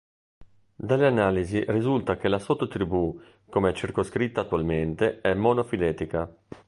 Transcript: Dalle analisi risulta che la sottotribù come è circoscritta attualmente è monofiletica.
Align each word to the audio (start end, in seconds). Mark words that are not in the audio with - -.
Dalle 0.73 1.05
analisi 1.05 1.63
risulta 1.67 2.17
che 2.17 2.27
la 2.27 2.39
sottotribù 2.39 3.21
come 3.51 3.69
è 3.69 3.73
circoscritta 3.75 4.41
attualmente 4.41 5.21
è 5.21 5.35
monofiletica. 5.35 6.27